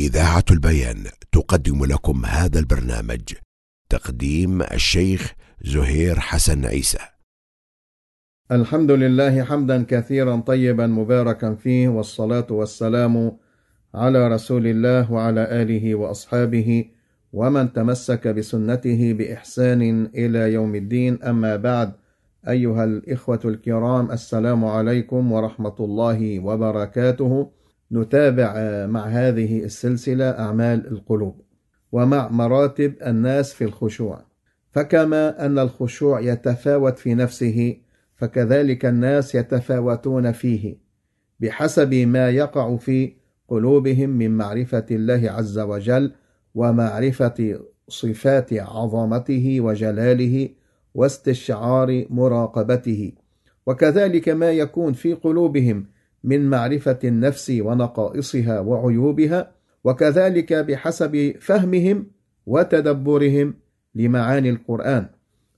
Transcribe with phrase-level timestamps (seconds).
[0.00, 3.20] إذاعة البيان تقدم لكم هذا البرنامج
[3.90, 5.34] تقديم الشيخ
[5.64, 6.98] زهير حسن عيسى.
[8.52, 13.36] الحمد لله حمدا كثيرا طيبا مباركا فيه والصلاة والسلام
[13.94, 16.84] على رسول الله وعلى آله وأصحابه
[17.32, 21.22] ومن تمسك بسنته بإحسان إلى يوم الدين.
[21.22, 21.92] أما بعد
[22.48, 27.59] أيها الإخوة الكرام السلام عليكم ورحمة الله وبركاته.
[27.92, 28.54] نتابع
[28.86, 31.40] مع هذه السلسلة أعمال القلوب
[31.92, 34.24] ومع مراتب الناس في الخشوع.
[34.72, 37.76] فكما أن الخشوع يتفاوت في نفسه
[38.16, 40.76] فكذلك الناس يتفاوتون فيه
[41.40, 43.12] بحسب ما يقع في
[43.48, 46.12] قلوبهم من معرفة الله عز وجل
[46.54, 50.48] ومعرفة صفات عظمته وجلاله
[50.94, 53.12] واستشعار مراقبته.
[53.66, 55.86] وكذلك ما يكون في قلوبهم
[56.24, 59.52] من معرفة النفس ونقائصها وعيوبها
[59.84, 62.06] وكذلك بحسب فهمهم
[62.46, 63.54] وتدبرهم
[63.94, 65.06] لمعاني القرآن.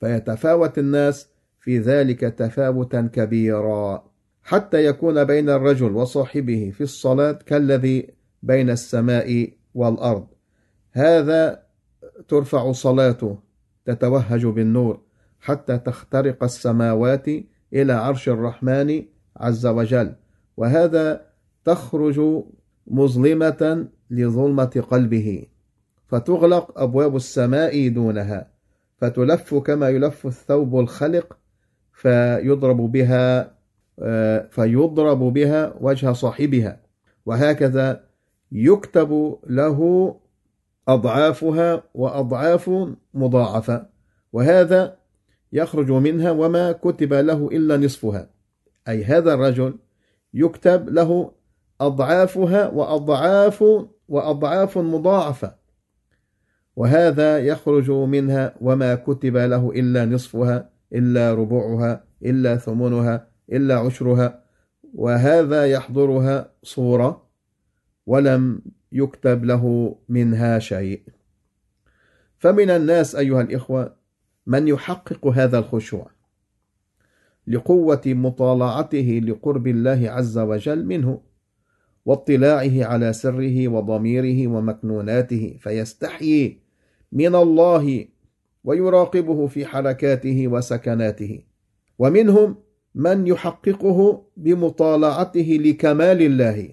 [0.00, 1.28] فيتفاوت الناس
[1.60, 4.04] في ذلك تفاوتا كبيرا.
[4.42, 8.08] حتى يكون بين الرجل وصاحبه في الصلاة كالذي
[8.42, 10.26] بين السماء والأرض.
[10.92, 11.62] هذا
[12.28, 13.38] ترفع صلاته
[13.84, 15.00] تتوهج بالنور
[15.40, 17.28] حتى تخترق السماوات
[17.72, 19.02] إلى عرش الرحمن
[19.36, 20.14] عز وجل.
[20.56, 21.26] وهذا
[21.64, 22.44] تخرج
[22.86, 25.46] مظلمة لظلمة قلبه.
[26.06, 28.50] فتغلق أبواب السماء دونها.
[28.98, 31.38] فتلف كما يلف الثوب الخلق
[31.92, 33.56] فيضرب بها
[34.50, 36.80] فيضرب بها وجه صاحبها.
[37.26, 38.04] وهكذا
[38.52, 40.14] يكتب له
[40.88, 42.70] أضعافها وأضعاف
[43.14, 43.86] مضاعفة.
[44.32, 44.96] وهذا
[45.52, 48.30] يخرج منها وما كتب له إلا نصفها.
[48.88, 49.74] أي هذا الرجل
[50.36, 51.32] يكتب له
[51.80, 53.64] أضعافها وأضعاف
[54.08, 55.54] وأضعاف مضاعفة.
[56.76, 64.44] وهذا يخرج منها وما كتب له إلا نصفها إلا ربعها إلا ثمنها إلا عشرها.
[64.94, 67.28] وهذا يحضرها صورة
[68.06, 68.62] ولم
[68.92, 71.02] يكتب له منها شيء.
[72.38, 73.96] فمن الناس أيها الإخوة
[74.46, 76.15] من يحقق هذا الخشوع.
[77.46, 81.20] لقوة مطالعته لقرب الله عز وجل منه
[82.06, 86.60] واطلاعه على سره وضميره ومكنوناته فيستحيي
[87.12, 88.08] من الله
[88.64, 91.42] ويراقبه في حركاته وسكناته.
[91.98, 92.56] ومنهم
[92.94, 96.68] من يحققه بمطالعته لكمال الله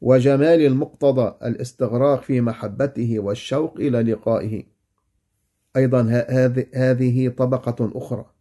[0.00, 4.62] وجمال المقتضى الاستغراق في محبته والشوق إلى لقائه.
[5.76, 6.02] أيضا
[6.74, 8.35] هذه طبقة أخرى.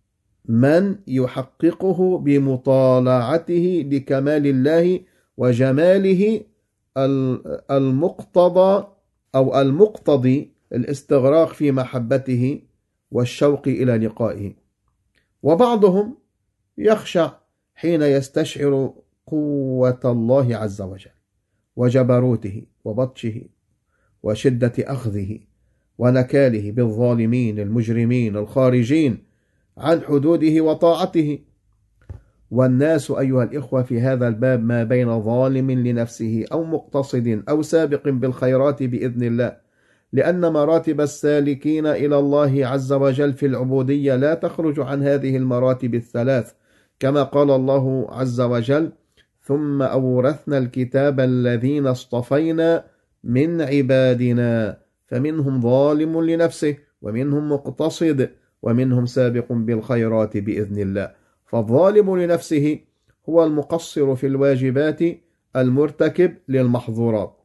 [0.48, 5.00] من يحققه بمطالعته لكمال الله
[5.38, 6.42] وجماله
[7.72, 8.88] المقتضى
[9.36, 12.62] أو المقتضي الاستغراق في محبته
[13.12, 14.54] والشوق إلى لقائه.
[15.44, 16.18] وبعضهم
[16.78, 17.32] يخشع
[17.76, 18.94] حين يستشعر
[19.28, 21.12] قوة الله عز وجل
[21.76, 23.42] وجبروته وبطشه
[24.24, 25.40] وشدة أخذه
[25.98, 29.24] ونكاله بالظالمين المجرمين الخارجين
[29.78, 31.40] عن حدوده وطاعته.
[32.52, 38.84] والناس أيها الإخوة في هذا الباب ما بين ظالم لنفسه أو مقتصد أو سابق بالخيرات
[38.84, 39.58] بإذن الله
[40.14, 46.52] لأن مراتب السالكين إلى الله عز وجل في العبودية لا تخرج عن هذه المراتب الثلاث
[47.00, 48.92] كما قال الله عز وجل
[49.42, 52.86] ثم أورثنا الكتاب الذين اصطفينا
[53.24, 58.30] من عبادنا فمنهم ظالم لنفسه ومنهم مقتصد
[58.62, 61.12] ومنهم سابق بالخيرات بإذن الله.
[61.46, 62.80] فالظالم لنفسه
[63.30, 65.00] هو المقصر في الواجبات
[65.56, 67.38] المرتكب للمحظورات.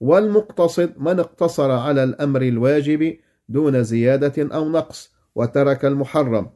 [0.00, 3.16] والمقتصد من اقتصر على الأمر الواجب
[3.48, 6.50] دون زيادة أو نقص وترك المحرم.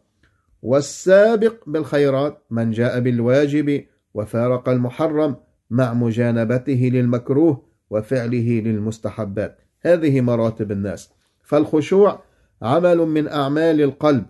[0.63, 3.85] والسابق بالخيرات من جاء بالواجب
[4.15, 5.37] وفارق المحرم
[5.71, 9.59] مع مجانبته للمكروه وفعله للمستحبات.
[9.81, 11.13] هذه مراتب الناس.
[11.43, 12.23] فالخشوع
[12.63, 14.25] عمل من أعمال القلب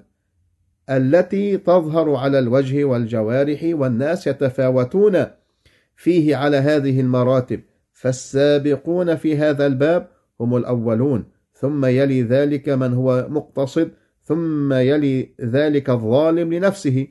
[0.90, 5.24] التي تظهر على الوجه والجوارح والناس يتفاوتون
[5.96, 7.60] فيه على هذه المراتب
[7.92, 10.08] فالسابقون في هذا الباب
[10.40, 11.24] هم الأولون.
[11.54, 13.90] ثم يلي ذلك من هو مقتصد
[14.22, 17.06] ثم يلي ذلك الظالم لنفسه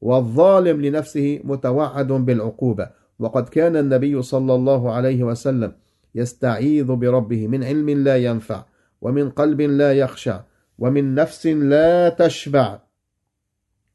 [0.00, 2.88] والظالم لنفسه متوعد بالعقوبة.
[3.18, 5.72] وقد كان النبي صلى الله عليه وسلم
[6.14, 8.64] يستعيذ بربه من علم لا ينفع
[9.00, 10.40] ومن قلب لا يخشع
[10.78, 12.78] ومن نفس لا تشبع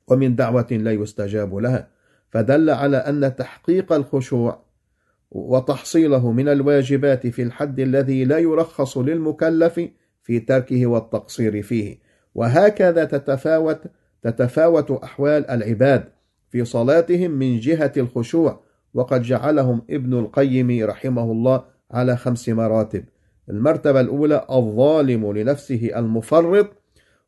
[0.08, 1.88] ومن دعوة لا يستجاب لها.
[2.30, 4.64] فدل على أن تحقيق الخشوع
[5.32, 9.82] وتحصيله من الواجبات في الحد الذي لا يرخص للمكلف
[10.24, 11.98] في تركه والتقصير فيه.
[12.36, 13.82] وهكذا تتفاوت
[14.22, 16.04] تتفاوت أحوال العباد
[16.50, 18.64] في صلاتهم من جهة الخشوع.
[18.94, 23.06] وقد جعلهم ابن القيم رحمه الله على خمس مراتب.
[23.52, 26.70] المرتبة الأولى الظالم لنفسه المفرط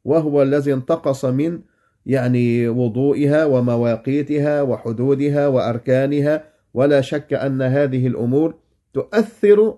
[0.05, 1.61] وهو الذي انتقص من
[2.05, 6.53] يعني وضوئها ومواقيتها وحدودها وأركانها.
[6.73, 8.55] ولا شك أن هذه الأمور
[8.93, 9.77] تؤثر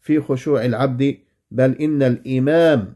[0.00, 1.16] في خشوع العبد
[1.50, 2.94] بل إن الإمام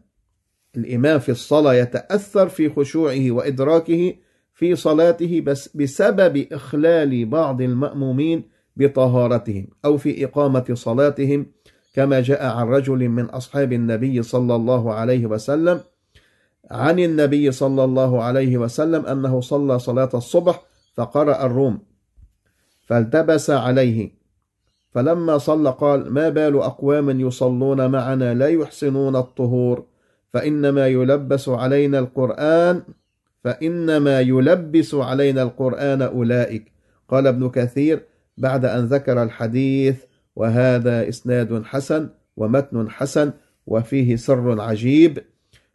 [0.76, 4.14] الإمام في الصلاة يتأثر في خشوعه وإدراكه
[4.54, 8.42] في صلاته بس بسبب إخلال بعض المأمومين
[8.76, 11.46] بطهارتهم أو في إقامة صلاتهم.
[11.96, 15.80] كما جاء عن رجل من أصحاب النبي صلى الله عليه وسلم
[16.70, 20.62] عن النبي صلى الله عليه وسلم أنه صلى صلاة الصبح
[20.94, 21.78] فقرأ الروم
[22.86, 24.10] فالتبس عليه.
[24.90, 29.84] فلما صلى قال ما بال أقوام يصلون معنا لا يحسنون الطهور
[30.32, 32.82] فإنما يلبس علينا القرآن
[33.44, 36.72] فإنما يلبس علينا القرآن أولئك
[37.08, 38.02] قال ابن كثير
[38.38, 39.96] بعد أن ذكر الحديث
[40.36, 43.32] وهذا إسناد حسن ومتن حسن
[43.66, 45.18] وفيه سر عجيب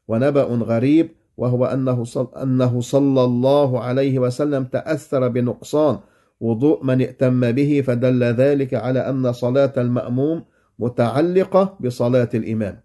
[0.07, 5.99] ونبأ غريب وهو أنه صل أنه صلى الله عليه وسلم تأثر بنقصان
[6.39, 10.43] وضوء من ائتم به فدل ذلك على أن صلاة المأموم
[10.79, 12.81] متعلقة بصلاة الإمام.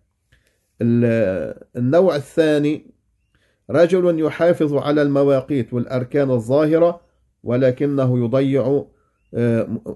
[1.77, 2.87] النوع الثاني
[3.71, 7.01] رجل يحافظ على المواقيت والأركان الظاهرة
[7.43, 8.85] ولكنه يضيع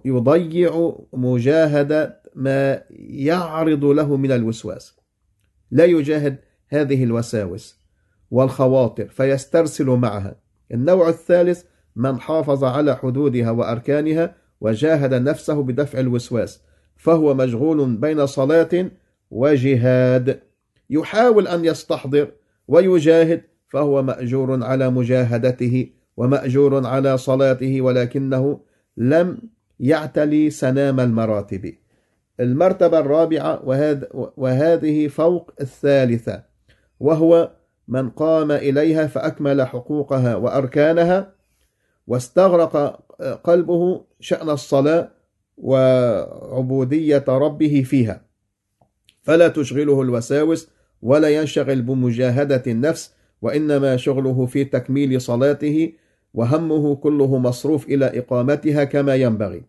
[0.04, 5.00] يضيع مجاهدة ما يعرض له من الوسواس.
[5.70, 6.38] لا يجاهد
[6.68, 7.80] هذه الوساوس
[8.30, 10.36] والخواطر فيسترسل معها.
[10.72, 11.62] النوع الثالث
[11.96, 16.60] من حافظ على حدودها وأركانها وجاهد نفسه بدفع الوسواس
[16.96, 18.90] فهو مشغول بين صلاة
[19.30, 20.40] وجهاد.
[20.90, 22.30] يحاول أن يستحضر
[22.68, 28.60] ويجاهد فهو مأجور على مجاهدته ومأجور على صلاته ولكنه
[29.00, 29.38] لم
[29.80, 31.74] يعتلي سنام المراتب.
[32.40, 33.62] المرتبة الرابعة
[34.36, 36.42] وهذه فوق الثالثة
[37.00, 37.50] وهو
[37.88, 41.32] من قام إليها فأكمل حقوقها وأركانها
[42.06, 43.00] واستغرق
[43.44, 45.08] قلبه شأن الصلاة
[45.56, 48.22] وعبودية ربه فيها.
[49.22, 50.68] فلا تشغله الوساوس
[51.02, 55.92] ولا ينشغل بمجاهدة النفس وإنما شغله في تكميل صلاته
[56.34, 59.62] وهمه كله مصروف إلى إقامتها كما ينبغي.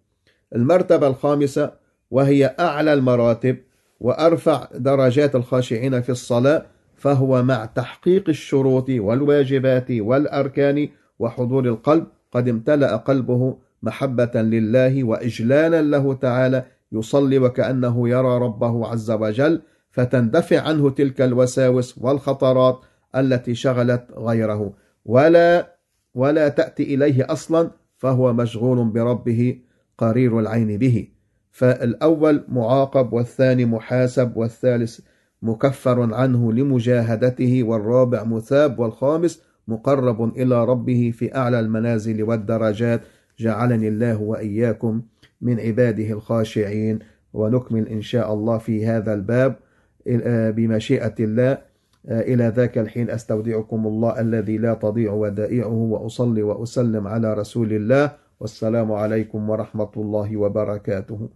[0.55, 1.71] المرتبة الخامسة
[2.11, 3.57] وهي أعلى المراتب
[3.99, 6.65] وأرفع درجات الخاشعين في الصلاة
[6.95, 12.07] فهو مع تحقيق الشروط والواجبات والأركان وحضور القلب.
[12.31, 19.61] قد امتلأ قلبه محبة لله وإجلالا له تعالى يصلي وكأنه يرى ربه عز وجل
[19.91, 22.79] فتندفع عنه تلك الوساوس والخطرات
[23.15, 24.73] التي شغلت غيره.
[25.05, 25.75] ولا
[26.15, 29.59] ولا تأتي إليه أصلا فهو مشغول بربه
[29.97, 31.07] قرير العين به.
[31.51, 34.99] فالأول معاقب والثاني محاسب والثالث
[35.41, 43.01] مكفر عنه لمجاهدته والرابع مثاب والخامس مقرب إلى ربه في أعلى المنازل والدرجات.
[43.39, 45.01] جعلني الله وإياكم
[45.41, 46.99] من عباده الخاشعين.
[47.33, 49.55] ونكمل إن شاء الله في هذا الباب
[50.55, 51.70] بمشيئة الله.
[52.09, 58.91] إلى ذاك الحين أستودعكم الله الذي لا تضيع ودائعه وأصلي وأسلم على رسول الله والسلام
[58.91, 61.29] عليكم ورحمة الله وبركاته.